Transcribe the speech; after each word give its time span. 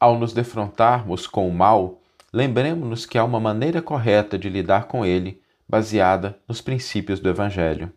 ao 0.00 0.18
nos 0.18 0.32
defrontarmos 0.32 1.26
com 1.26 1.46
o 1.46 1.52
mal, 1.52 2.00
lembremos-nos 2.32 3.04
que 3.04 3.18
há 3.18 3.24
uma 3.24 3.38
maneira 3.38 3.82
correta 3.82 4.38
de 4.38 4.48
lidar 4.48 4.86
com 4.86 5.04
ele, 5.04 5.42
baseada 5.68 6.38
nos 6.48 6.62
princípios 6.62 7.20
do 7.20 7.28
Evangelho. 7.28 7.92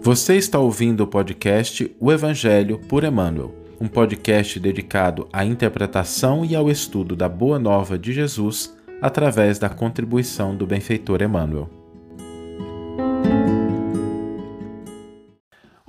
Você 0.00 0.36
está 0.36 0.58
ouvindo 0.58 1.04
o 1.04 1.06
podcast 1.06 1.94
O 2.00 2.10
Evangelho 2.10 2.80
por 2.88 3.04
Emmanuel, 3.04 3.54
um 3.80 3.86
podcast 3.86 4.58
dedicado 4.58 5.28
à 5.32 5.44
interpretação 5.44 6.44
e 6.44 6.56
ao 6.56 6.68
estudo 6.68 7.14
da 7.14 7.28
Boa 7.28 7.58
Nova 7.58 7.96
de 7.96 8.12
Jesus 8.12 8.76
através 9.00 9.60
da 9.60 9.68
contribuição 9.68 10.56
do 10.56 10.66
benfeitor 10.66 11.22
Emmanuel. 11.22 11.81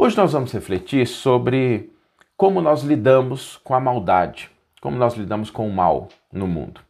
Hoje 0.03 0.17
nós 0.17 0.33
vamos 0.33 0.51
refletir 0.51 1.07
sobre 1.07 1.89
como 2.35 2.59
nós 2.59 2.83
lidamos 2.83 3.55
com 3.63 3.73
a 3.73 3.79
maldade, 3.79 4.51
como 4.81 4.97
nós 4.97 5.15
lidamos 5.15 5.49
com 5.49 5.65
o 5.65 5.71
mal 5.71 6.09
no 6.29 6.45
mundo. 6.45 6.81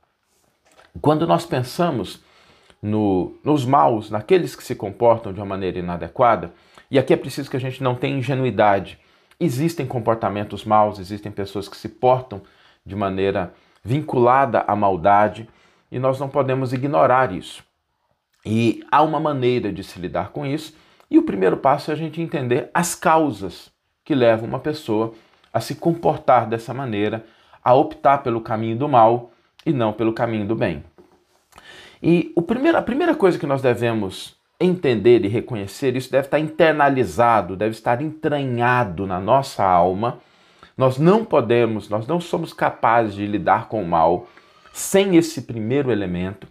Quando 1.00 1.28
nós 1.28 1.46
pensamos 1.46 2.24
no, 2.82 3.38
nos 3.44 3.68
maus, 3.68 4.10
naqueles 4.10 4.56
que 4.56 4.64
se 4.64 4.74
comportam 4.74 5.32
de 5.32 5.40
uma 5.40 5.46
maneira 5.46 5.78
inadequada, 5.78 6.56
e 6.90 6.98
aqui 6.98 7.14
é 7.14 7.16
preciso 7.16 7.52
que 7.52 7.56
a 7.56 7.60
gente 7.60 7.84
não 7.84 7.94
tenha 7.94 8.18
ingenuidade. 8.18 8.98
Existem 9.40 9.86
comportamentos 9.86 10.66
maus, 10.66 10.98
existem 10.98 11.32
pessoas 11.32 11.70
que 11.70 11.78
se 11.78 11.90
portam 11.90 12.42
de 12.84 12.96
maneira 12.96 13.54
vinculada 13.84 14.62
à 14.68 14.76
maldade 14.76 15.48
e 15.92 16.00
nós 16.00 16.20
não 16.20 16.30
podemos 16.30 16.74
ignorar 16.74 17.32
isso. 17.32 17.64
E 18.44 18.84
há 18.90 19.04
uma 19.04 19.20
maneira 19.20 19.72
de 19.72 19.84
se 19.84 20.00
lidar 20.00 20.30
com 20.30 20.48
isso, 20.48 20.74
e 21.14 21.18
o 21.20 21.22
primeiro 21.22 21.56
passo 21.58 21.92
é 21.92 21.94
a 21.94 21.98
gente 21.98 22.20
entender 22.20 22.72
as 22.74 22.96
causas 22.96 23.72
que 24.04 24.16
levam 24.16 24.50
uma 24.50 24.58
pessoa 24.58 25.14
a 25.54 25.60
se 25.60 25.76
comportar 25.76 26.50
dessa 26.50 26.74
maneira, 26.74 27.24
a 27.64 27.76
optar 27.76 28.24
pelo 28.24 28.42
caminho 28.42 28.76
do 28.76 28.90
mal 28.90 29.30
e 29.64 29.72
não 29.72 29.94
pelo 29.94 30.12
caminho 30.12 30.48
do 30.48 30.56
bem. 30.56 30.84
E 32.02 32.34
primeiro, 32.48 32.80
a 32.80 32.82
primeira 32.82 33.14
coisa 33.14 33.38
que 33.38 33.46
nós 33.46 33.62
devemos 33.62 34.36
entender 34.60 35.24
e 35.24 35.28
reconhecer, 35.28 35.96
isso 35.96 36.12
deve 36.12 36.26
estar 36.26 36.40
internalizado, 36.40 37.56
deve 37.56 37.76
estar 37.76 38.02
entranhado 38.02 39.06
na 39.06 39.20
nossa 39.20 39.64
alma. 39.64 40.18
Nós 40.76 40.98
não 40.98 41.24
podemos, 41.24 41.90
nós 41.90 42.08
não 42.08 42.20
somos 42.20 42.54
capazes 42.54 43.14
de 43.14 43.28
lidar 43.28 43.68
com 43.68 43.84
o 43.84 43.88
mal 43.88 44.28
sem 44.74 45.16
esse 45.16 45.44
primeiro 45.44 45.92
elemento, 45.92 46.48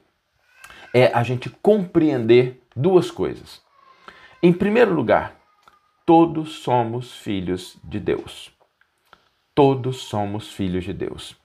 é 0.94 1.06
a 1.12 1.24
gente 1.24 1.50
compreender 1.50 2.62
duas 2.76 3.10
coisas. 3.10 3.61
Em 4.42 4.52
primeiro 4.52 4.92
lugar, 4.92 5.36
todos 6.04 6.56
somos 6.58 7.16
filhos 7.16 7.76
de 7.84 8.00
Deus. 8.00 8.50
Todos 9.54 9.98
somos 9.98 10.52
filhos 10.52 10.84
de 10.84 10.92
Deus. 10.92 11.36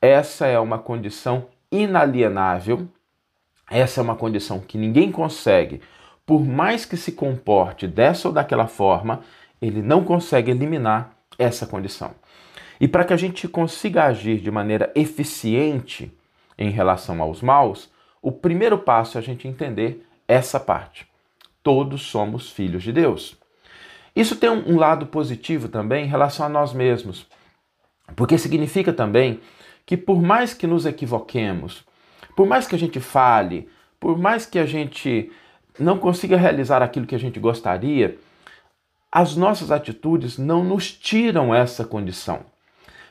Essa 0.00 0.46
é 0.46 0.58
uma 0.58 0.78
condição 0.78 1.46
inalienável, 1.70 2.88
essa 3.70 4.00
é 4.00 4.02
uma 4.02 4.16
condição 4.16 4.58
que 4.58 4.76
ninguém 4.76 5.12
consegue 5.12 5.80
por 6.30 6.46
mais 6.46 6.84
que 6.84 6.96
se 6.96 7.10
comporte 7.10 7.88
dessa 7.88 8.28
ou 8.28 8.32
daquela 8.32 8.68
forma, 8.68 9.20
ele 9.60 9.82
não 9.82 10.04
consegue 10.04 10.52
eliminar 10.52 11.16
essa 11.36 11.66
condição. 11.66 12.12
E 12.80 12.86
para 12.86 13.04
que 13.04 13.12
a 13.12 13.16
gente 13.16 13.48
consiga 13.48 14.04
agir 14.04 14.38
de 14.38 14.48
maneira 14.48 14.92
eficiente 14.94 16.16
em 16.56 16.70
relação 16.70 17.20
aos 17.20 17.42
maus, 17.42 17.90
o 18.22 18.30
primeiro 18.30 18.78
passo 18.78 19.18
é 19.18 19.20
a 19.20 19.22
gente 19.24 19.48
entender 19.48 20.06
essa 20.28 20.60
parte. 20.60 21.09
Todos 21.62 22.02
somos 22.02 22.50
filhos 22.50 22.82
de 22.82 22.92
Deus. 22.92 23.36
Isso 24.14 24.36
tem 24.36 24.50
um 24.50 24.76
lado 24.76 25.06
positivo 25.06 25.68
também 25.68 26.04
em 26.04 26.08
relação 26.08 26.44
a 26.44 26.48
nós 26.48 26.72
mesmos, 26.72 27.26
porque 28.16 28.36
significa 28.38 28.92
também 28.92 29.40
que 29.86 29.96
por 29.96 30.20
mais 30.20 30.52
que 30.52 30.66
nos 30.66 30.86
equivoquemos, 30.86 31.84
por 32.36 32.46
mais 32.46 32.66
que 32.66 32.74
a 32.74 32.78
gente 32.78 33.00
fale, 33.00 33.68
por 33.98 34.18
mais 34.18 34.46
que 34.46 34.58
a 34.58 34.66
gente 34.66 35.30
não 35.78 35.98
consiga 35.98 36.36
realizar 36.36 36.82
aquilo 36.82 37.06
que 37.06 37.14
a 37.14 37.18
gente 37.18 37.38
gostaria, 37.38 38.18
as 39.10 39.36
nossas 39.36 39.70
atitudes 39.70 40.38
não 40.38 40.62
nos 40.62 40.92
tiram 40.92 41.54
essa 41.54 41.84
condição. 41.84 42.40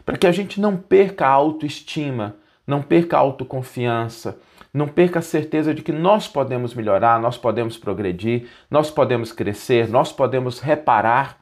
Para 0.05 0.17
que 0.17 0.25
a 0.25 0.31
gente 0.31 0.59
não 0.59 0.77
perca 0.77 1.27
a 1.27 1.31
autoestima, 1.31 2.35
não 2.65 2.81
perca 2.81 3.17
a 3.17 3.19
autoconfiança, 3.19 4.39
não 4.73 4.87
perca 4.87 5.19
a 5.19 5.21
certeza 5.21 5.73
de 5.73 5.81
que 5.81 5.91
nós 5.91 6.27
podemos 6.27 6.73
melhorar, 6.73 7.19
nós 7.19 7.37
podemos 7.37 7.77
progredir, 7.77 8.47
nós 8.69 8.91
podemos 8.91 9.31
crescer, 9.31 9.87
nós 9.89 10.11
podemos 10.11 10.59
reparar 10.59 11.37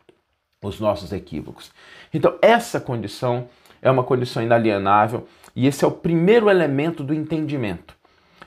os 0.63 0.79
nossos 0.79 1.11
equívocos. 1.11 1.71
Então, 2.13 2.37
essa 2.41 2.79
condição 2.79 3.47
é 3.81 3.91
uma 3.91 4.03
condição 4.03 4.41
inalienável 4.41 5.27
e 5.55 5.67
esse 5.67 5.83
é 5.83 5.87
o 5.87 5.91
primeiro 5.91 6.49
elemento 6.49 7.03
do 7.03 7.13
entendimento. 7.13 7.95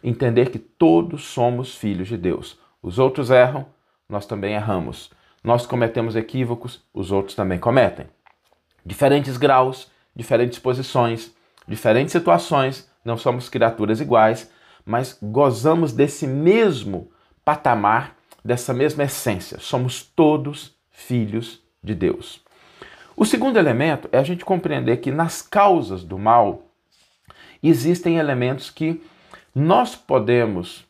Entender 0.02 0.50
que 0.50 0.58
todos 0.58 1.24
somos 1.24 1.74
filhos 1.74 2.08
de 2.08 2.16
Deus. 2.16 2.58
Os 2.82 2.98
outros 2.98 3.30
erram, 3.30 3.66
nós 4.08 4.26
também 4.26 4.54
erramos. 4.54 5.10
Nós 5.44 5.66
cometemos 5.66 6.16
equívocos, 6.16 6.82
os 6.92 7.12
outros 7.12 7.34
também 7.34 7.58
cometem. 7.58 8.06
Diferentes 8.84 9.36
graus, 9.36 9.90
diferentes 10.16 10.58
posições, 10.58 11.34
diferentes 11.68 12.12
situações, 12.12 12.90
não 13.04 13.16
somos 13.16 13.48
criaturas 13.48 14.00
iguais, 14.00 14.50
mas 14.90 15.16
gozamos 15.22 15.92
desse 15.92 16.26
mesmo 16.26 17.12
patamar, 17.44 18.16
dessa 18.44 18.74
mesma 18.74 19.04
essência. 19.04 19.60
Somos 19.60 20.02
todos 20.02 20.74
filhos 20.90 21.62
de 21.80 21.94
Deus. 21.94 22.42
O 23.16 23.24
segundo 23.24 23.56
elemento 23.56 24.08
é 24.10 24.18
a 24.18 24.24
gente 24.24 24.44
compreender 24.44 24.96
que 24.96 25.12
nas 25.12 25.42
causas 25.42 26.02
do 26.02 26.18
mal 26.18 26.64
existem 27.62 28.16
elementos 28.16 28.68
que 28.68 29.00
nós 29.54 29.94
podemos 29.94 30.84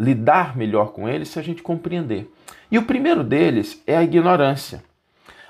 lidar 0.00 0.56
melhor 0.56 0.92
com 0.92 1.06
eles 1.06 1.28
se 1.28 1.38
a 1.38 1.42
gente 1.42 1.62
compreender. 1.62 2.32
E 2.70 2.78
o 2.78 2.86
primeiro 2.86 3.22
deles 3.22 3.82
é 3.86 3.94
a 3.94 4.02
ignorância. 4.02 4.82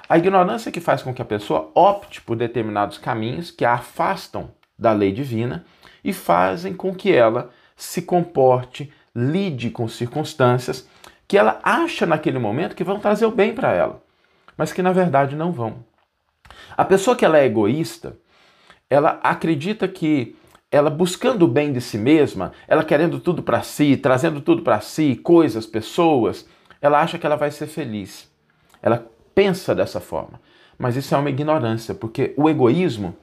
A 0.09 0.19
ignorância 0.19 0.72
que 0.72 0.81
faz 0.81 1.00
com 1.00 1.15
que 1.15 1.22
a 1.22 1.26
pessoa 1.26 1.71
opte 1.76 2.21
por 2.21 2.34
determinados 2.34 2.99
caminhos 2.99 3.53
que 3.53 3.65
a 3.65 3.75
afastam 3.75 4.50
da 4.76 4.93
lei 4.93 5.12
divina 5.12 5.65
e 6.03 6.12
fazem 6.12 6.75
com 6.75 6.93
que 6.93 7.12
ela 7.12 7.50
se 7.84 8.03
comporte, 8.03 8.93
lide 9.15 9.71
com 9.71 9.87
circunstâncias 9.87 10.89
que 11.27 11.39
ela 11.39 11.59
acha 11.62 12.05
naquele 12.05 12.39
momento 12.39 12.77
que 12.77 12.84
vão 12.84 12.99
trazer 12.99 13.27
o 13.27 13.31
bem 13.31 13.55
para 13.55 13.72
ela, 13.72 14.03
mas 14.56 14.72
que 14.72 14.83
na 14.83 14.93
verdade 14.93 15.37
não 15.37 15.53
vão. 15.53 15.84
A 16.77 16.84
pessoa 16.84 17.17
que 17.17 17.25
ela 17.25 17.39
é 17.39 17.47
egoísta, 17.47 18.17
ela 18.91 19.19
acredita 19.23 19.89
que 19.89 20.37
ela 20.71 20.91
buscando 20.91 21.44
o 21.44 21.49
bem 21.49 21.73
de 21.73 21.81
si 21.81 21.97
mesma, 21.97 22.53
ela 22.67 22.84
querendo 22.84 23.21
tudo 23.21 23.43
para 23.43 23.62
si, 23.62 23.97
trazendo 23.97 24.41
tudo 24.41 24.62
para 24.62 24.81
si, 24.81 25.17
coisas, 25.17 25.67
pessoas, 25.67 26.47
ela 26.81 27.00
acha 27.00 27.19
que 27.19 27.25
ela 27.25 27.37
vai 27.37 27.50
ser 27.50 27.67
feliz. 27.67 28.31
Ela 28.83 29.06
pensa 29.34 29.75
dessa 29.75 30.00
forma. 30.00 30.41
Mas 30.77 30.97
isso 30.97 31.15
é 31.15 31.19
uma 31.19 31.31
ignorância, 31.31 31.94
porque 31.94 32.34
o 32.37 32.50
egoísmo, 32.50 33.17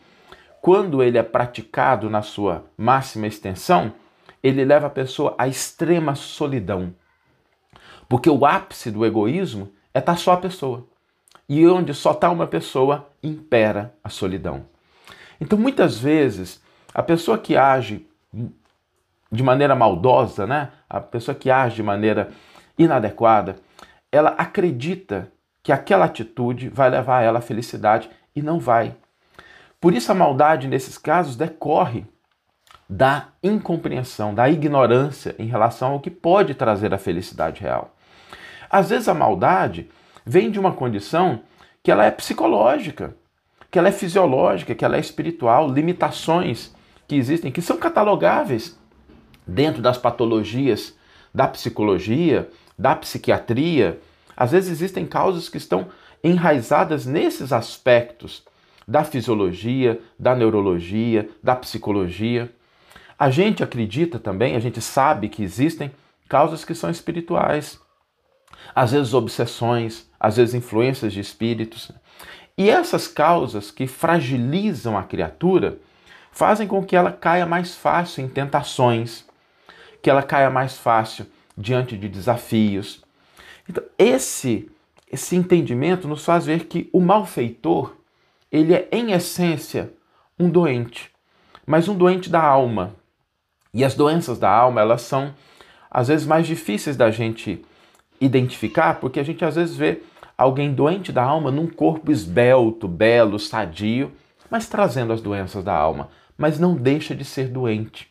quando 0.61 1.03
ele 1.03 1.17
é 1.17 1.23
praticado 1.23 2.09
na 2.09 2.21
sua 2.21 2.65
máxima 2.77 3.27
extensão, 3.27 3.93
ele 4.43 4.65
leva 4.65 4.87
a 4.87 4.89
pessoa 4.89 5.35
à 5.37 5.47
extrema 5.47 6.15
solidão. 6.15 6.93
Porque 8.09 8.29
o 8.29 8.45
ápice 8.45 8.91
do 8.91 9.05
egoísmo 9.05 9.71
é 9.93 9.99
estar 9.99 10.13
tá 10.13 10.17
só 10.17 10.33
a 10.33 10.37
pessoa. 10.37 10.85
E 11.47 11.65
onde 11.67 11.93
só 11.93 12.11
está 12.11 12.29
uma 12.29 12.47
pessoa, 12.47 13.09
impera 13.21 13.93
a 14.03 14.09
solidão. 14.09 14.65
Então, 15.39 15.57
muitas 15.57 15.97
vezes, 15.97 16.61
a 16.93 17.01
pessoa 17.01 17.37
que 17.37 17.57
age 17.57 18.05
de 19.31 19.43
maneira 19.43 19.75
maldosa, 19.75 20.45
né? 20.45 20.71
A 20.89 20.99
pessoa 20.99 21.33
que 21.33 21.49
age 21.49 21.77
de 21.77 21.83
maneira 21.83 22.31
inadequada, 22.77 23.55
ela 24.11 24.31
acredita 24.31 25.31
que 25.63 25.71
aquela 25.71 26.05
atitude 26.05 26.69
vai 26.69 26.89
levar 26.89 27.21
ela 27.21 27.39
à 27.39 27.41
felicidade 27.41 28.09
e 28.35 28.41
não 28.41 28.59
vai. 28.59 28.95
Por 29.79 29.93
isso 29.93 30.11
a 30.11 30.15
maldade 30.15 30.67
nesses 30.67 30.97
casos 30.97 31.35
decorre 31.35 32.05
da 32.91 33.29
incompreensão, 33.41 34.35
da 34.35 34.49
ignorância 34.49 35.33
em 35.39 35.47
relação 35.47 35.93
ao 35.93 36.01
que 36.01 36.11
pode 36.11 36.53
trazer 36.53 36.93
a 36.93 36.97
felicidade 36.97 37.61
real. 37.61 37.95
Às 38.69 38.89
vezes 38.89 39.07
a 39.07 39.13
maldade 39.13 39.89
vem 40.25 40.51
de 40.51 40.59
uma 40.59 40.73
condição 40.73 41.39
que 41.81 41.89
ela 41.89 42.03
é 42.03 42.11
psicológica, 42.11 43.15
que 43.71 43.79
ela 43.79 43.87
é 43.87 43.93
fisiológica, 43.93 44.75
que 44.75 44.83
ela 44.83 44.97
é 44.97 44.99
espiritual, 44.99 45.71
limitações 45.71 46.75
que 47.07 47.15
existem, 47.15 47.49
que 47.49 47.61
são 47.61 47.77
catalogáveis 47.77 48.77
dentro 49.47 49.81
das 49.81 49.97
patologias 49.97 50.93
da 51.33 51.47
psicologia, 51.47 52.49
da 52.77 52.93
psiquiatria. 52.93 54.01
Às 54.35 54.51
vezes 54.51 54.69
existem 54.69 55.05
causas 55.05 55.47
que 55.47 55.57
estão 55.57 55.87
enraizadas 56.21 57.05
nesses 57.05 57.53
aspectos 57.53 58.43
da 58.85 59.05
fisiologia, 59.05 60.01
da 60.19 60.35
neurologia, 60.35 61.29
da 61.41 61.55
psicologia. 61.55 62.51
A 63.21 63.29
gente 63.29 63.63
acredita 63.63 64.17
também, 64.17 64.55
a 64.55 64.59
gente 64.59 64.81
sabe 64.81 65.29
que 65.29 65.43
existem 65.43 65.91
causas 66.27 66.65
que 66.65 66.73
são 66.73 66.89
espirituais. 66.89 67.79
Às 68.73 68.93
vezes 68.93 69.13
obsessões, 69.13 70.09
às 70.19 70.37
vezes 70.37 70.55
influências 70.55 71.13
de 71.13 71.19
espíritos. 71.19 71.91
E 72.57 72.67
essas 72.67 73.07
causas 73.07 73.69
que 73.69 73.85
fragilizam 73.85 74.97
a 74.97 75.03
criatura 75.03 75.77
fazem 76.31 76.67
com 76.67 76.83
que 76.83 76.95
ela 76.95 77.11
caia 77.11 77.45
mais 77.45 77.75
fácil 77.75 78.25
em 78.25 78.27
tentações, 78.27 79.23
que 80.01 80.09
ela 80.09 80.23
caia 80.23 80.49
mais 80.49 80.79
fácil 80.79 81.27
diante 81.55 81.95
de 81.95 82.09
desafios. 82.09 83.03
Então, 83.69 83.83
esse 83.99 84.67
esse 85.11 85.35
entendimento 85.35 86.07
nos 86.07 86.25
faz 86.25 86.47
ver 86.47 86.65
que 86.65 86.89
o 86.91 86.99
malfeitor, 86.99 87.93
ele 88.51 88.73
é 88.73 88.89
em 88.91 89.11
essência 89.11 89.93
um 90.39 90.49
doente, 90.49 91.11
mas 91.67 91.87
um 91.87 91.95
doente 91.95 92.27
da 92.27 92.41
alma. 92.41 92.99
E 93.73 93.85
as 93.85 93.95
doenças 93.95 94.37
da 94.37 94.49
alma, 94.49 94.81
elas 94.81 95.01
são 95.01 95.33
às 95.89 96.07
vezes 96.07 96.25
mais 96.25 96.47
difíceis 96.47 96.95
da 96.95 97.11
gente 97.11 97.63
identificar, 98.19 98.99
porque 98.99 99.19
a 99.19 99.23
gente 99.23 99.43
às 99.43 99.55
vezes 99.55 99.75
vê 99.75 100.01
alguém 100.37 100.73
doente 100.73 101.11
da 101.11 101.23
alma 101.23 101.51
num 101.51 101.67
corpo 101.67 102.11
esbelto, 102.11 102.87
belo, 102.87 103.39
sadio, 103.39 104.11
mas 104.49 104.67
trazendo 104.67 105.13
as 105.13 105.21
doenças 105.21 105.63
da 105.63 105.73
alma, 105.73 106.09
mas 106.37 106.59
não 106.59 106.75
deixa 106.75 107.15
de 107.15 107.23
ser 107.23 107.47
doente. 107.47 108.09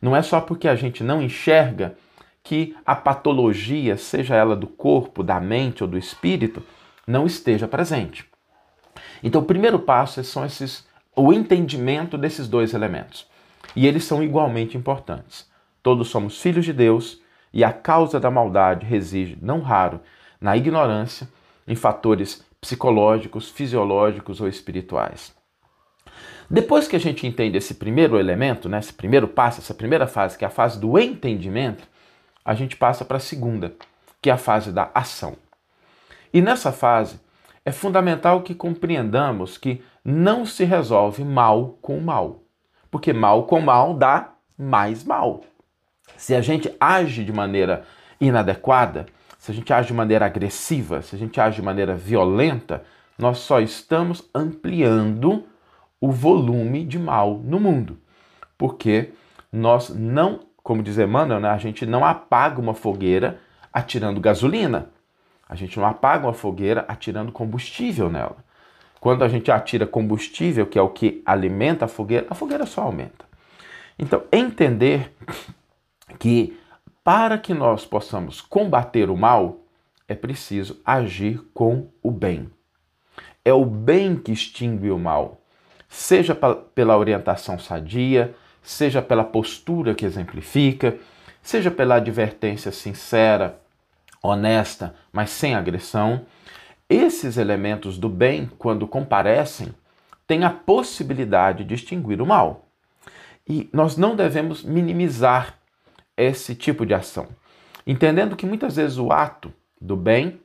Não 0.00 0.14
é 0.14 0.22
só 0.22 0.40
porque 0.40 0.68
a 0.68 0.76
gente 0.76 1.02
não 1.02 1.22
enxerga 1.22 1.96
que 2.42 2.76
a 2.84 2.94
patologia, 2.94 3.96
seja 3.96 4.34
ela 4.34 4.54
do 4.54 4.66
corpo, 4.66 5.22
da 5.22 5.40
mente 5.40 5.82
ou 5.82 5.88
do 5.88 5.96
espírito, 5.96 6.62
não 7.06 7.26
esteja 7.26 7.66
presente. 7.66 8.24
Então, 9.22 9.40
o 9.40 9.44
primeiro 9.44 9.78
passo 9.78 10.22
são 10.24 10.44
esses 10.44 10.86
o 11.16 11.32
entendimento 11.32 12.18
desses 12.18 12.48
dois 12.48 12.74
elementos. 12.74 13.26
E 13.74 13.86
eles 13.86 14.04
são 14.04 14.22
igualmente 14.22 14.76
importantes. 14.76 15.48
Todos 15.82 16.08
somos 16.08 16.40
filhos 16.40 16.64
de 16.64 16.72
Deus 16.72 17.20
e 17.52 17.62
a 17.62 17.72
causa 17.72 18.18
da 18.18 18.30
maldade 18.30 18.86
reside, 18.86 19.38
não 19.40 19.60
raro, 19.60 20.00
na 20.40 20.56
ignorância, 20.56 21.28
em 21.66 21.74
fatores 21.74 22.44
psicológicos, 22.60 23.50
fisiológicos 23.50 24.40
ou 24.40 24.48
espirituais. 24.48 25.34
Depois 26.48 26.86
que 26.86 26.96
a 26.96 27.00
gente 27.00 27.26
entende 27.26 27.56
esse 27.56 27.74
primeiro 27.74 28.18
elemento, 28.18 28.68
né, 28.68 28.78
esse 28.78 28.92
primeiro 28.92 29.26
passo, 29.26 29.60
essa 29.60 29.74
primeira 29.74 30.06
fase, 30.06 30.36
que 30.36 30.44
é 30.44 30.48
a 30.48 30.50
fase 30.50 30.78
do 30.78 30.98
entendimento, 30.98 31.86
a 32.44 32.54
gente 32.54 32.76
passa 32.76 33.04
para 33.04 33.16
a 33.16 33.20
segunda, 33.20 33.74
que 34.20 34.28
é 34.28 34.32
a 34.32 34.38
fase 34.38 34.70
da 34.70 34.90
ação. 34.94 35.36
E 36.32 36.42
nessa 36.42 36.72
fase 36.72 37.18
é 37.64 37.72
fundamental 37.72 38.42
que 38.42 38.54
compreendamos 38.54 39.56
que 39.56 39.82
não 40.04 40.44
se 40.44 40.64
resolve 40.64 41.24
mal 41.24 41.78
com 41.80 41.98
mal, 42.00 42.43
porque 42.94 43.12
mal 43.12 43.42
com 43.42 43.60
mal 43.60 43.92
dá 43.92 44.34
mais 44.56 45.02
mal. 45.02 45.40
Se 46.16 46.32
a 46.32 46.40
gente 46.40 46.72
age 46.78 47.24
de 47.24 47.32
maneira 47.32 47.82
inadequada, 48.20 49.06
se 49.36 49.50
a 49.50 49.54
gente 49.54 49.72
age 49.72 49.88
de 49.88 49.94
maneira 49.94 50.26
agressiva, 50.26 51.02
se 51.02 51.16
a 51.16 51.18
gente 51.18 51.40
age 51.40 51.56
de 51.56 51.62
maneira 51.62 51.96
violenta, 51.96 52.84
nós 53.18 53.38
só 53.38 53.58
estamos 53.58 54.30
ampliando 54.32 55.42
o 56.00 56.12
volume 56.12 56.84
de 56.84 56.96
mal 56.96 57.40
no 57.42 57.58
mundo. 57.58 57.98
Porque 58.56 59.12
nós 59.52 59.88
não 59.88 60.38
como 60.62 60.80
diz 60.80 60.96
Emmanuel, 60.96 61.40
né, 61.40 61.48
a 61.48 61.58
gente 61.58 61.84
não 61.84 62.04
apaga 62.04 62.60
uma 62.60 62.74
fogueira 62.74 63.40
atirando 63.72 64.20
gasolina. 64.20 64.88
A 65.48 65.56
gente 65.56 65.80
não 65.80 65.86
apaga 65.86 66.28
uma 66.28 66.32
fogueira 66.32 66.84
atirando 66.86 67.32
combustível 67.32 68.08
nela. 68.08 68.36
Quando 69.04 69.22
a 69.22 69.28
gente 69.28 69.50
atira 69.50 69.86
combustível, 69.86 70.64
que 70.64 70.78
é 70.78 70.82
o 70.82 70.88
que 70.88 71.20
alimenta 71.26 71.84
a 71.84 71.88
fogueira, 71.88 72.26
a 72.30 72.34
fogueira 72.34 72.64
só 72.64 72.84
aumenta. 72.84 73.26
Então, 73.98 74.22
entender 74.32 75.12
que 76.18 76.58
para 77.04 77.36
que 77.36 77.52
nós 77.52 77.84
possamos 77.84 78.40
combater 78.40 79.10
o 79.10 79.16
mal, 79.16 79.58
é 80.08 80.14
preciso 80.14 80.80
agir 80.86 81.38
com 81.52 81.88
o 82.02 82.10
bem. 82.10 82.48
É 83.44 83.52
o 83.52 83.66
bem 83.66 84.16
que 84.16 84.32
extingue 84.32 84.90
o 84.90 84.98
mal, 84.98 85.38
seja 85.86 86.34
pela 86.74 86.96
orientação 86.96 87.58
sadia, 87.58 88.34
seja 88.62 89.02
pela 89.02 89.22
postura 89.22 89.94
que 89.94 90.06
exemplifica, 90.06 90.96
seja 91.42 91.70
pela 91.70 91.96
advertência 91.96 92.72
sincera, 92.72 93.60
honesta, 94.22 94.94
mas 95.12 95.28
sem 95.28 95.54
agressão. 95.54 96.24
Esses 96.96 97.36
elementos 97.38 97.98
do 97.98 98.08
bem, 98.08 98.48
quando 98.56 98.86
comparecem, 98.86 99.74
têm 100.28 100.44
a 100.44 100.50
possibilidade 100.50 101.64
de 101.64 101.74
extinguir 101.74 102.22
o 102.22 102.26
mal. 102.26 102.68
E 103.48 103.68
nós 103.72 103.96
não 103.96 104.14
devemos 104.14 104.62
minimizar 104.62 105.58
esse 106.16 106.54
tipo 106.54 106.86
de 106.86 106.94
ação, 106.94 107.26
entendendo 107.84 108.36
que 108.36 108.46
muitas 108.46 108.76
vezes 108.76 108.96
o 108.96 109.10
ato 109.10 109.52
do 109.80 109.96
bem 109.96 110.40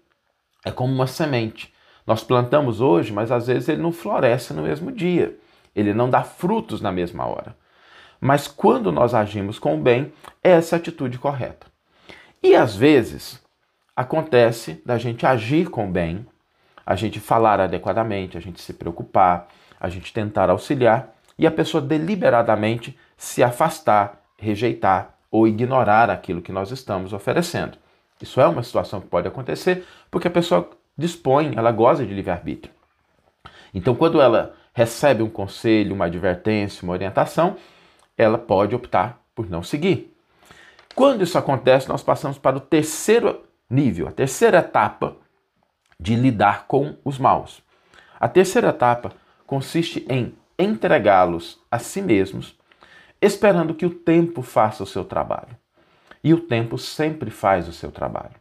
é 0.65 0.71
como 0.71 0.91
uma 0.91 1.05
semente. 1.05 1.71
Nós 2.07 2.23
plantamos 2.23 2.81
hoje, 2.81 3.13
mas 3.13 3.31
às 3.31 3.45
vezes 3.45 3.69
ele 3.69 3.83
não 3.83 3.91
floresce 3.91 4.51
no 4.51 4.63
mesmo 4.63 4.91
dia, 4.91 5.37
ele 5.75 5.93
não 5.93 6.09
dá 6.09 6.23
frutos 6.23 6.81
na 6.81 6.91
mesma 6.91 7.27
hora. 7.27 7.55
Mas 8.19 8.47
quando 8.47 8.91
nós 8.91 9.13
agimos 9.13 9.59
com 9.59 9.75
o 9.75 9.79
bem, 9.79 10.11
é 10.43 10.49
essa 10.49 10.77
atitude 10.77 11.19
correta. 11.19 11.67
E 12.41 12.55
às 12.55 12.75
vezes 12.75 13.39
acontece 13.95 14.81
da 14.83 14.97
gente 14.97 15.27
agir 15.27 15.69
com 15.69 15.87
o 15.87 15.91
bem, 15.91 16.25
a 16.89 16.95
gente 16.95 17.19
falar 17.19 17.59
adequadamente, 17.59 18.35
a 18.35 18.41
gente 18.41 18.59
se 18.59 18.73
preocupar, 18.73 19.47
a 19.79 19.89
gente 19.89 20.11
tentar 20.11 20.49
auxiliar 20.49 21.15
e 21.37 21.45
a 21.45 21.51
pessoa 21.51 21.79
deliberadamente 21.79 22.97
se 23.15 23.43
afastar, 23.43 24.23
rejeitar 24.35 25.13
ou 25.29 25.47
ignorar 25.47 26.09
aquilo 26.09 26.41
que 26.41 26.51
nós 26.51 26.71
estamos 26.71 27.13
oferecendo. 27.13 27.77
Isso 28.19 28.41
é 28.41 28.47
uma 28.47 28.63
situação 28.63 28.99
que 28.99 29.05
pode 29.05 29.27
acontecer 29.27 29.85
porque 30.09 30.27
a 30.27 30.31
pessoa 30.31 30.67
dispõe, 30.97 31.53
ela 31.55 31.71
goza 31.71 32.03
de 32.03 32.11
livre-arbítrio. 32.11 32.73
Então, 33.71 33.93
quando 33.93 34.19
ela 34.19 34.55
recebe 34.73 35.21
um 35.21 35.29
conselho, 35.29 35.93
uma 35.93 36.05
advertência, 36.05 36.83
uma 36.83 36.93
orientação, 36.93 37.55
ela 38.17 38.39
pode 38.39 38.73
optar 38.73 39.21
por 39.35 39.47
não 39.47 39.61
seguir. 39.61 40.11
Quando 40.95 41.21
isso 41.21 41.37
acontece, 41.37 41.87
nós 41.87 42.01
passamos 42.01 42.39
para 42.39 42.57
o 42.57 42.59
terceiro 42.59 43.43
nível, 43.69 44.07
a 44.07 44.11
terceira 44.11 44.57
etapa 44.57 45.15
de 45.99 46.15
lidar 46.15 46.65
com 46.67 46.95
os 47.03 47.17
maus. 47.17 47.61
A 48.19 48.27
terceira 48.27 48.69
etapa 48.69 49.11
consiste 49.45 50.05
em 50.09 50.33
entregá-los 50.57 51.59
a 51.71 51.79
si 51.79 52.01
mesmos, 52.01 52.55
esperando 53.21 53.73
que 53.73 53.85
o 53.85 53.89
tempo 53.89 54.41
faça 54.41 54.83
o 54.83 54.87
seu 54.87 55.03
trabalho. 55.03 55.57
E 56.23 56.33
o 56.33 56.39
tempo 56.39 56.77
sempre 56.77 57.29
faz 57.29 57.67
o 57.67 57.73
seu 57.73 57.91
trabalho. 57.91 58.35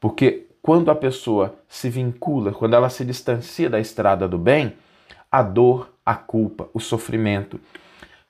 Porque 0.00 0.48
quando 0.60 0.90
a 0.90 0.94
pessoa 0.94 1.56
se 1.68 1.88
vincula, 1.88 2.52
quando 2.52 2.74
ela 2.74 2.88
se 2.88 3.04
distancia 3.04 3.70
da 3.70 3.78
estrada 3.78 4.26
do 4.26 4.38
bem, 4.38 4.76
a 5.30 5.42
dor, 5.42 5.92
a 6.04 6.14
culpa, 6.14 6.68
o 6.74 6.80
sofrimento, 6.80 7.60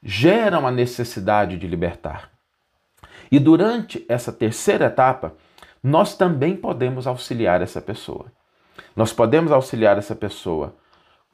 geram 0.03 0.67
a 0.67 0.71
necessidade 0.71 1.57
de 1.57 1.67
libertar. 1.67 2.31
E 3.31 3.39
durante 3.39 4.05
essa 4.09 4.33
terceira 4.33 4.87
etapa, 4.87 5.35
nós 5.83 6.17
também 6.17 6.57
podemos 6.57 7.07
auxiliar 7.07 7.63
essa 7.63 7.81
pessoa. 7.81 8.27
Nós 8.95 9.12
podemos 9.12 9.52
auxiliar 9.52 9.99
essa 9.99 10.14
pessoa 10.14 10.75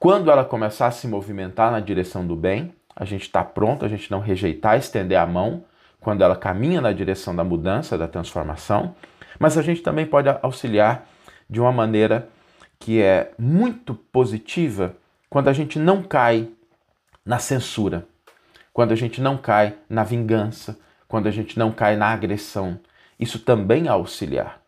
quando 0.02 0.32
ela 0.32 0.44
começar 0.44 0.88
a 0.88 0.90
se 0.90 1.06
movimentar 1.06 1.70
na 1.70 1.78
direção 1.78 2.26
do 2.26 2.34
bem, 2.34 2.74
a 2.96 3.04
gente 3.04 3.22
está 3.22 3.44
pronto, 3.44 3.84
a 3.84 3.88
gente 3.88 4.10
não 4.10 4.18
rejeitar, 4.18 4.76
estender 4.76 5.16
a 5.16 5.24
mão 5.24 5.64
quando 6.00 6.22
ela 6.22 6.34
caminha 6.34 6.80
na 6.80 6.92
direção 6.92 7.36
da 7.36 7.44
mudança, 7.44 7.96
da 7.96 8.08
transformação, 8.08 8.96
mas 9.38 9.56
a 9.56 9.62
gente 9.62 9.80
também 9.80 10.04
pode 10.04 10.28
auxiliar 10.42 11.06
de 11.48 11.60
uma 11.60 11.70
maneira 11.70 12.28
que 12.80 13.00
é 13.00 13.30
muito 13.38 13.94
positiva 13.94 14.96
quando 15.30 15.46
a 15.46 15.52
gente 15.52 15.78
não 15.78 16.02
cai 16.02 16.48
na 17.24 17.38
censura, 17.38 18.04
quando 18.72 18.90
a 18.90 18.96
gente 18.96 19.20
não 19.20 19.36
cai 19.36 19.76
na 19.88 20.02
vingança, 20.02 20.76
quando 21.06 21.28
a 21.28 21.30
gente 21.30 21.56
não 21.58 21.70
cai 21.70 21.94
na 21.94 22.08
agressão. 22.08 22.80
Isso 23.20 23.38
também 23.38 23.86
é 23.86 23.90
auxiliar. 23.90 24.61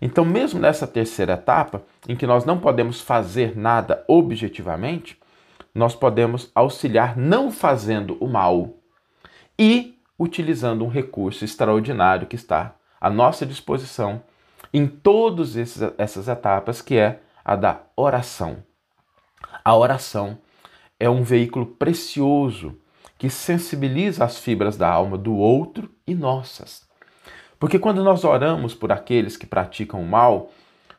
Então, 0.00 0.24
mesmo 0.24 0.60
nessa 0.60 0.86
terceira 0.86 1.32
etapa, 1.32 1.82
em 2.08 2.14
que 2.14 2.26
nós 2.26 2.44
não 2.44 2.58
podemos 2.58 3.00
fazer 3.00 3.56
nada 3.56 4.04
objetivamente, 4.06 5.18
nós 5.74 5.94
podemos 5.94 6.50
auxiliar 6.54 7.16
não 7.16 7.50
fazendo 7.50 8.16
o 8.20 8.28
mal 8.28 8.74
e 9.58 9.98
utilizando 10.18 10.84
um 10.84 10.88
recurso 10.88 11.44
extraordinário 11.44 12.26
que 12.26 12.36
está 12.36 12.74
à 13.00 13.10
nossa 13.10 13.44
disposição 13.44 14.22
em 14.72 14.86
todas 14.86 15.56
essas 15.56 16.28
etapas, 16.28 16.82
que 16.82 16.96
é 16.96 17.20
a 17.44 17.56
da 17.56 17.80
oração. 17.96 18.58
A 19.64 19.76
oração 19.76 20.38
é 20.98 21.08
um 21.08 21.22
veículo 21.22 21.66
precioso 21.66 22.76
que 23.16 23.30
sensibiliza 23.30 24.24
as 24.24 24.38
fibras 24.38 24.76
da 24.76 24.88
alma 24.88 25.18
do 25.18 25.34
outro 25.34 25.90
e 26.06 26.14
nossas. 26.14 26.87
Porque 27.58 27.78
quando 27.78 28.04
nós 28.04 28.24
oramos 28.24 28.74
por 28.74 28.92
aqueles 28.92 29.36
que 29.36 29.46
praticam 29.46 30.00
o 30.00 30.06
mal, 30.06 30.50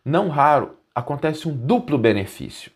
não 0.04 0.30
raro 0.30 0.76
acontece 0.94 1.48
um 1.48 1.56
duplo 1.56 1.98
benefício. 1.98 2.72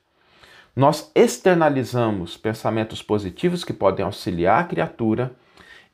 Nós 0.76 1.12
externalizamos 1.14 2.38
pensamentos 2.38 3.02
positivos 3.04 3.64
que 3.64 3.74
podem 3.74 4.06
auxiliar 4.06 4.62
a 4.62 4.68
criatura 4.68 5.36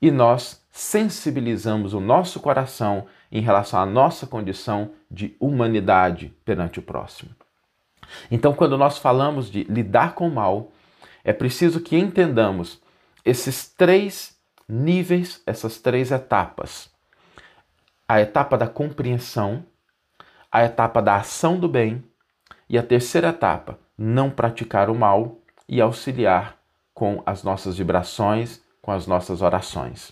e 0.02 0.10
nós 0.10 0.64
sensibilizamos 0.72 1.94
o 1.94 2.00
nosso 2.00 2.40
coração 2.40 3.06
em 3.32 3.42
relação 3.42 3.80
à 3.82 3.86
nossa 3.86 4.26
condição 4.26 4.92
de 5.12 5.36
humanidade 5.40 6.34
perante 6.46 6.80
o 6.80 6.82
próximo. 6.82 7.32
Então, 8.32 8.54
quando 8.54 8.78
nós 8.78 8.98
falamos 8.98 9.52
de 9.52 9.64
lidar 9.66 10.14
com 10.14 10.28
o 10.28 10.34
mal, 10.34 10.72
é 11.24 11.34
preciso 11.34 11.82
que 11.82 11.98
entendamos 11.98 12.82
esses 13.26 13.68
três 13.68 14.38
níveis, 14.68 15.42
essas 15.46 15.78
três 15.78 16.12
etapas. 16.12 16.90
A 18.10 18.20
etapa 18.20 18.58
da 18.58 18.68
compreensão, 18.68 19.64
a 20.52 20.66
etapa 20.66 21.00
da 21.00 21.18
ação 21.18 21.60
do 21.60 21.70
bem 21.70 22.04
e 22.68 22.76
a 22.76 22.82
terceira 22.82 23.30
etapa, 23.30 23.78
não 23.96 24.32
praticar 24.32 24.90
o 24.90 24.96
mal 24.96 25.38
e 25.68 25.80
auxiliar 25.80 26.58
com 26.92 27.22
as 27.24 27.44
nossas 27.44 27.78
vibrações, 27.78 28.64
com 28.82 28.92
as 28.92 29.06
nossas 29.06 29.44
orações. 29.44 30.12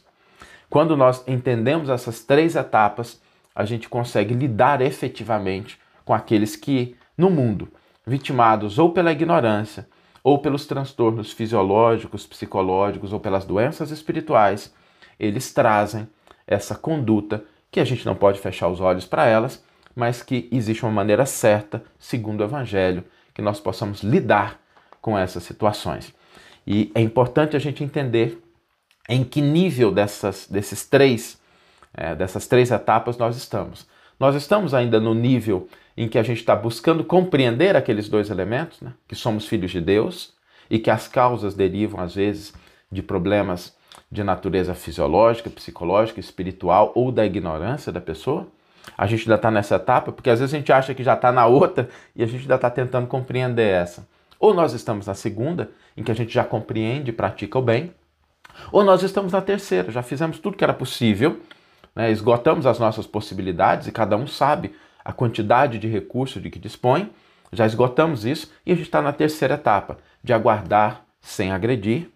Quando 0.70 0.96
nós 0.96 1.28
entendemos 1.28 1.90
essas 1.90 2.24
três 2.24 2.56
etapas, 2.56 3.20
a 3.56 3.66
gente 3.66 3.90
consegue 3.90 4.36
lidar 4.36 4.80
efetivamente 4.80 5.80
com 6.06 6.14
aqueles 6.14 6.56
que, 6.56 6.96
no 7.18 7.32
mundo, 7.32 7.68
vitimados 8.06 8.78
ou 8.78 8.94
pela 8.94 9.12
ignorância, 9.12 9.90
ou 10.24 10.38
pelos 10.38 10.68
transtornos 10.68 11.32
fisiológicos, 11.32 12.28
psicológicos 12.28 13.12
ou 13.12 13.20
pelas 13.20 13.44
doenças 13.44 13.90
espirituais, 13.90 14.72
eles 15.20 15.52
trazem 15.52 16.08
essa 16.46 16.76
conduta 16.76 17.44
que 17.72 17.80
a 17.80 17.86
gente 17.86 18.06
não 18.06 18.16
pode 18.16 18.40
fechar 18.40 18.68
os 18.68 18.80
olhos 18.80 19.06
para 19.06 19.26
elas, 19.26 19.64
mas 19.96 20.22
que 20.22 20.48
existe 20.52 20.84
uma 20.84 20.92
maneira 20.92 21.26
certa, 21.26 21.84
segundo 21.98 22.42
o 22.42 22.44
Evangelho, 22.44 23.04
que 23.34 23.42
nós 23.42 23.60
possamos 23.60 24.02
lidar 24.04 24.60
com 25.02 25.18
essas 25.18 25.44
situações. 25.44 26.14
E 26.66 26.92
é 26.94 27.02
importante 27.02 27.56
a 27.56 27.60
gente 27.60 27.84
entender 27.84 28.42
em 29.08 29.24
que 29.24 29.42
nível 29.42 29.92
dessas, 29.92 30.48
desses 30.50 30.86
três, 30.86 31.40
é, 31.94 32.14
dessas 32.14 32.48
três 32.48 32.72
etapas 32.72 33.18
nós 33.18 33.38
estamos. 33.38 33.88
Nós 34.20 34.36
estamos 34.36 34.74
ainda 34.74 35.00
no 35.00 35.14
nível 35.14 35.70
em 35.96 36.10
que 36.10 36.18
a 36.18 36.24
gente 36.24 36.40
está 36.40 36.56
buscando 36.56 37.04
compreender 37.04 37.76
aqueles 37.76 38.10
dois 38.10 38.30
elementos, 38.30 38.82
né? 38.82 38.94
que 39.08 39.16
somos 39.16 39.48
filhos 39.48 39.72
de 39.72 39.80
Deus 39.80 40.34
e 40.70 40.78
que 40.78 40.90
as 40.90 41.08
causas 41.08 41.54
derivam, 41.54 42.00
às 42.00 42.16
vezes, 42.16 42.54
de 42.92 43.02
problemas 43.02 43.77
de 44.12 44.24
natureza 44.24 44.74
fisiológica, 44.74 45.50
psicológica, 45.50 46.20
espiritual 46.20 46.92
ou 46.96 47.12
da 47.12 47.26
ignorância 47.26 47.92
da 47.92 48.00
pessoa. 48.00 48.48
A 48.98 49.06
gente 49.06 49.24
ainda 49.24 49.36
está 49.36 49.52
nessa 49.52 49.76
etapa, 49.76 50.12
porque 50.12 50.30
às 50.30 50.40
vezes 50.40 50.54
a 50.54 50.58
gente 50.58 50.72
acha 50.72 50.94
que 50.94 51.04
já 51.04 51.14
está 51.14 51.32
na 51.32 51.46
outra 51.46 51.90
e 52.16 52.24
a 52.24 52.26
gente 52.26 52.42
ainda 52.42 52.56
está 52.56 52.70
tentando 52.70 53.08
compreender 53.08 53.68
essa. 53.68 54.08
Ou 54.40 54.54
nós 54.54 54.74
estamos 54.74 55.08
na 55.08 55.14
segunda, 55.14 55.72
em 55.96 56.04
que 56.04 56.12
a 56.12 56.16
gente 56.16 56.34
já 56.34 56.44
compreende 56.44 57.10
e 57.10 57.14
pratica 57.14 57.60
o 57.60 57.62
bem, 57.62 57.94
ou 58.72 58.84
nós 58.84 59.04
estamos 59.04 59.34
na 59.34 59.42
terceira, 59.42 59.92
já 59.92 60.02
fizemos 60.02 60.40
tudo 60.40 60.58
que 60.58 60.64
era 60.64 60.74
possível, 60.74 61.40
né? 61.96 62.12
esgotamos 62.12 62.66
as 62.66 62.80
nossas 62.80 63.06
possibilidades 63.06 63.88
e 63.88 63.92
cada 63.92 64.16
um 64.16 64.28
sabe 64.28 64.74
a 65.04 65.12
quantidade 65.12 65.80
de 65.80 65.88
recursos 65.88 66.42
de 66.42 66.50
que 66.50 66.60
dispõe, 66.60 67.10
já 67.52 67.66
esgotamos 67.66 68.26
isso 68.26 68.52
e 68.66 68.72
a 68.72 68.76
gente 68.76 68.86
está 68.86 69.02
na 69.02 69.14
terceira 69.14 69.56
etapa, 69.56 69.98
de 70.24 70.34
aguardar 70.34 71.06
sem 71.22 71.52
agredir, 71.52 72.10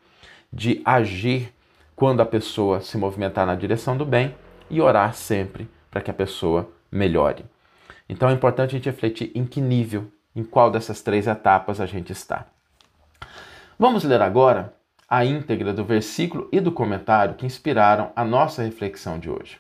de 0.52 0.82
agir 0.84 1.54
quando 2.02 2.20
a 2.22 2.26
pessoa 2.26 2.82
se 2.82 2.98
movimentar 2.98 3.46
na 3.46 3.54
direção 3.54 3.96
do 3.96 4.04
bem 4.04 4.34
e 4.72 4.82
orar 4.82 5.14
sempre 5.14 5.70
para 5.92 6.02
que 6.02 6.10
a 6.10 6.14
pessoa 6.16 6.68
melhore. 6.92 7.46
Então 8.10 8.28
é 8.28 8.34
importante 8.34 8.72
a 8.72 8.74
gente 8.80 8.90
refletir 8.90 9.32
em 9.36 9.46
que 9.46 9.62
nível, 9.62 10.12
em 10.36 10.44
qual 10.44 10.72
dessas 10.72 11.04
três 11.04 11.28
etapas 11.28 11.80
a 11.80 11.86
gente 11.86 12.12
está. 12.12 12.48
Vamos 13.78 14.04
ler 14.04 14.20
agora 14.20 14.74
a 15.08 15.24
íntegra 15.24 15.72
do 15.72 15.86
versículo 15.86 16.50
e 16.52 16.60
do 16.60 16.72
comentário 16.72 17.36
que 17.36 17.46
inspiraram 17.46 18.12
a 18.16 18.26
nossa 18.26 18.64
reflexão 18.64 19.20
de 19.20 19.30
hoje. 19.30 19.60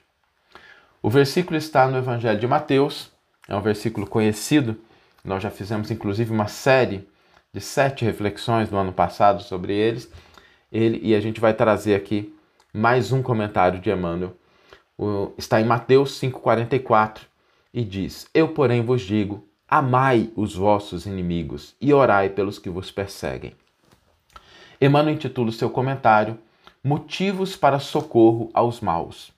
O 1.00 1.12
versículo 1.12 1.56
está 1.56 1.88
no 1.88 2.00
Evangelho 2.00 2.40
de 2.40 2.48
Mateus, 2.48 3.12
é 3.48 3.56
um 3.56 3.62
versículo 3.62 4.08
conhecido. 4.08 4.82
Nós 5.24 5.44
já 5.44 5.52
fizemos 5.52 5.92
inclusive 5.92 6.34
uma 6.34 6.48
série 6.48 7.08
de 7.54 7.62
sete 7.62 8.04
reflexões 8.04 8.72
no 8.72 8.80
ano 8.80 8.92
passado 8.92 9.44
sobre 9.44 9.76
eles. 9.76 10.10
Ele, 10.72 11.00
e 11.04 11.14
a 11.14 11.20
gente 11.20 11.40
vai 11.40 11.54
trazer 11.54 11.96
aqui 11.96 12.34
mais 12.74 13.12
um 13.12 13.22
comentário 13.22 13.80
de 13.80 13.90
Emmanuel. 13.90 14.36
O, 14.98 15.32
está 15.38 15.60
em 15.60 15.66
Mateus 15.66 16.20
5,44 16.20 17.22
e 17.74 17.84
diz: 17.84 18.28
Eu, 18.34 18.50
porém, 18.50 18.82
vos 18.84 19.02
digo: 19.02 19.44
amai 19.68 20.32
os 20.36 20.56
vossos 20.56 21.06
inimigos 21.06 21.76
e 21.80 21.94
orai 21.94 22.30
pelos 22.30 22.60
que 22.60 22.70
vos 22.70 22.92
perseguem. 22.92 23.54
Emmanuel 24.80 25.16
intitula 25.16 25.50
o 25.50 25.54
seu 25.54 25.70
comentário 25.70 26.38
Motivos 26.84 27.56
para 27.56 27.78
socorro 27.78 28.50
aos 28.56 28.82
maus. 28.82 29.32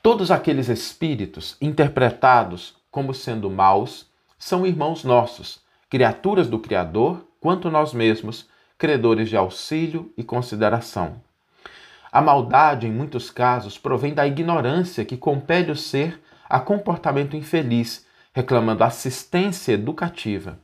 Todos 0.00 0.30
aqueles 0.30 0.68
espíritos 0.68 1.56
interpretados 1.60 2.76
como 2.88 3.12
sendo 3.12 3.50
maus 3.50 4.06
são 4.38 4.64
irmãos 4.64 5.02
nossos, 5.02 5.60
criaturas 5.90 6.48
do 6.48 6.60
Criador, 6.60 7.26
quanto 7.40 7.68
nós 7.68 7.92
mesmos, 7.92 8.47
credores 8.78 9.28
de 9.28 9.36
auxílio 9.36 10.12
e 10.16 10.22
consideração. 10.22 11.20
A 12.10 12.22
maldade, 12.22 12.86
em 12.86 12.92
muitos 12.92 13.30
casos, 13.30 13.76
provém 13.76 14.14
da 14.14 14.26
ignorância 14.26 15.04
que 15.04 15.16
compele 15.16 15.72
o 15.72 15.76
ser 15.76 16.22
a 16.48 16.60
comportamento 16.60 17.36
infeliz, 17.36 18.06
reclamando 18.32 18.84
assistência 18.84 19.72
educativa. 19.72 20.58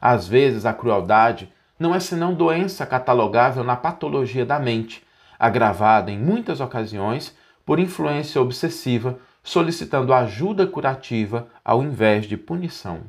Às 0.00 0.26
vezes, 0.26 0.64
a 0.64 0.72
crueldade 0.72 1.52
não 1.78 1.94
é 1.94 2.00
senão 2.00 2.34
doença 2.34 2.86
catalogável 2.86 3.62
na 3.62 3.76
patologia 3.76 4.44
da 4.44 4.58
mente, 4.58 5.04
agravada 5.38 6.10
em 6.10 6.18
muitas 6.18 6.60
ocasiões 6.60 7.36
por 7.64 7.78
influência 7.78 8.40
obsessiva, 8.40 9.18
solicitando 9.42 10.12
ajuda 10.12 10.66
curativa 10.66 11.48
ao 11.64 11.82
invés 11.82 12.26
de 12.26 12.36
punição. 12.36 13.02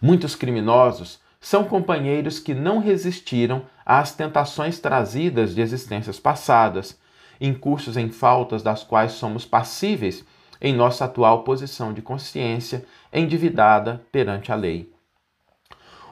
Muitos 0.00 0.34
criminosos 0.34 1.20
são 1.42 1.64
companheiros 1.64 2.38
que 2.38 2.54
não 2.54 2.78
resistiram 2.78 3.66
às 3.84 4.14
tentações 4.14 4.78
trazidas 4.78 5.52
de 5.52 5.60
existências 5.60 6.20
passadas, 6.20 6.96
incursos 7.40 7.96
em 7.96 8.08
faltas 8.10 8.62
das 8.62 8.84
quais 8.84 9.12
somos 9.12 9.44
passíveis 9.44 10.24
em 10.60 10.72
nossa 10.72 11.04
atual 11.04 11.42
posição 11.42 11.92
de 11.92 12.00
consciência 12.00 12.84
endividada 13.12 14.00
perante 14.12 14.52
a 14.52 14.54
lei. 14.54 14.92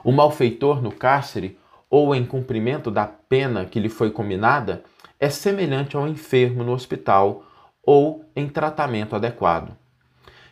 O 0.03 0.11
malfeitor 0.11 0.81
no 0.81 0.91
cárcere 0.91 1.57
ou 1.89 2.13
em 2.13 2.25
cumprimento 2.25 2.91
da 2.91 3.07
pena 3.07 3.63
que 3.65 3.79
lhe 3.79 3.89
foi 3.89 4.11
combinada 4.11 4.83
é 5.17 5.29
semelhante 5.29 5.95
ao 5.95 6.09
enfermo 6.09 6.61
no 6.61 6.73
hospital 6.73 7.45
ou 7.81 8.25
em 8.35 8.49
tratamento 8.49 9.15
adequado, 9.15 9.77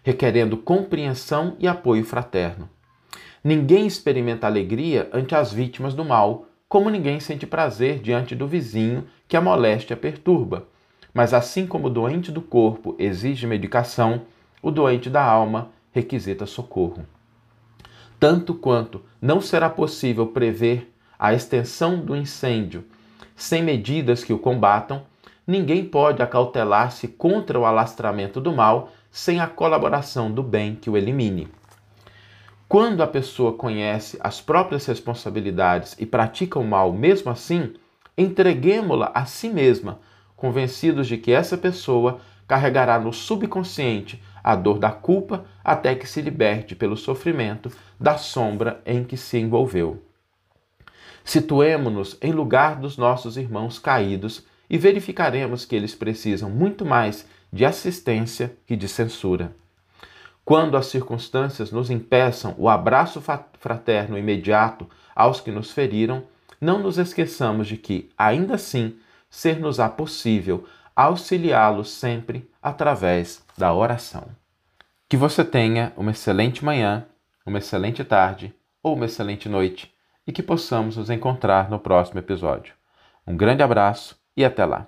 requerendo 0.04 0.56
compreensão 0.56 1.58
e 1.60 1.68
apoio 1.68 2.06
fraterno. 2.06 2.70
Ninguém 3.44 3.88
experimenta 3.88 4.48
alegria 4.48 5.10
ante 5.14 5.34
as 5.34 5.54
vítimas 5.54 5.94
do 5.94 6.04
mal, 6.04 6.48
como 6.68 6.90
ninguém 6.90 7.20
sente 7.20 7.48
prazer 7.48 8.00
diante 8.00 8.36
do 8.36 8.48
vizinho 8.48 9.06
que 9.28 9.38
a 9.38 9.42
moléstia 9.42 9.96
perturba. 9.96 10.68
Mas 11.14 11.34
assim 11.34 11.66
como 11.66 11.88
o 11.88 11.90
doente 11.90 12.32
do 12.32 12.42
corpo 12.42 12.96
exige 13.00 13.48
medicação, 13.48 14.22
o 14.62 14.70
doente 14.70 15.10
da 15.10 15.24
alma 15.24 15.70
requisita 15.92 16.46
socorro. 16.46 17.06
Tanto 18.20 18.54
quanto 18.54 19.02
não 19.22 19.40
será 19.40 19.70
possível 19.70 20.28
prever 20.28 20.94
a 21.18 21.34
extensão 21.34 21.98
do 22.00 22.16
incêndio 22.16 22.84
sem 23.36 23.64
medidas 23.64 24.22
que 24.22 24.34
o 24.34 24.38
combatam, 24.38 25.04
ninguém 25.48 25.86
pode 25.86 26.22
acautelar-se 26.22 27.08
contra 27.08 27.58
o 27.58 27.66
alastramento 27.66 28.42
do 28.42 28.52
mal 28.52 28.92
sem 29.10 29.40
a 29.40 29.48
colaboração 29.48 30.30
do 30.30 30.44
bem 30.44 30.76
que 30.76 30.90
o 30.90 30.98
elimine. 30.98 31.48
Quando 32.70 33.02
a 33.02 33.08
pessoa 33.08 33.54
conhece 33.54 34.16
as 34.22 34.40
próprias 34.40 34.86
responsabilidades 34.86 35.96
e 35.98 36.06
pratica 36.06 36.60
o 36.60 36.64
mal 36.64 36.94
mesmo 36.94 37.32
assim, 37.32 37.74
entreguemo-la 38.16 39.12
a 39.12 39.26
si 39.26 39.50
mesma, 39.50 40.00
convencidos 40.36 41.08
de 41.08 41.18
que 41.18 41.32
essa 41.32 41.58
pessoa 41.58 42.20
carregará 42.48 43.00
no 43.00 43.12
subconsciente 43.12 44.22
a 44.44 44.56
dor 44.56 44.78
da 44.78 44.92
culpa 44.92 45.46
até 45.64 45.96
que 45.96 46.06
se 46.06 46.22
liberte 46.22 46.76
pelo 46.76 46.96
sofrimento 46.96 47.72
da 48.00 48.18
sombra 48.18 48.84
em 48.86 49.04
que 49.04 49.18
se 49.18 49.40
envolveu. 49.40 50.04
Situemo-nos 51.24 52.20
em 52.22 52.32
lugar 52.32 52.76
dos 52.76 52.98
nossos 52.98 53.36
irmãos 53.36 53.80
caídos 53.80 54.46
e 54.70 54.78
verificaremos 54.78 55.66
que 55.66 55.76
eles 55.76 55.96
precisam 55.96 56.52
muito 56.52 56.86
mais 56.86 57.28
de 57.52 57.66
assistência 57.66 58.56
que 58.68 58.76
de 58.76 58.88
censura. 58.88 59.56
Quando 60.50 60.76
as 60.76 60.88
circunstâncias 60.88 61.72
nos 61.72 61.92
impeçam 61.92 62.56
o 62.58 62.68
abraço 62.68 63.22
fraterno 63.60 64.18
imediato 64.18 64.90
aos 65.16 65.40
que 65.40 65.52
nos 65.52 65.70
feriram, 65.70 66.24
não 66.60 66.80
nos 66.80 66.98
esqueçamos 66.98 67.68
de 67.68 67.78
que, 67.78 68.10
ainda 68.18 68.56
assim, 68.56 68.98
ser-nos-á 69.30 69.88
possível 69.88 70.66
auxiliá-los 70.96 71.92
sempre 71.92 72.50
através 72.64 73.46
da 73.56 73.72
oração. 73.72 74.28
Que 75.08 75.16
você 75.16 75.46
tenha 75.46 75.94
uma 75.96 76.10
excelente 76.10 76.66
manhã, 76.66 77.06
uma 77.46 77.60
excelente 77.60 78.04
tarde 78.04 78.52
ou 78.82 78.96
uma 78.96 79.06
excelente 79.06 79.48
noite 79.48 79.94
e 80.26 80.32
que 80.32 80.42
possamos 80.42 80.98
nos 80.98 81.12
encontrar 81.12 81.70
no 81.70 81.78
próximo 81.78 82.18
episódio. 82.18 82.74
Um 83.28 83.38
grande 83.38 83.62
abraço 83.62 84.20
e 84.36 84.44
até 84.44 84.66
lá! 84.66 84.88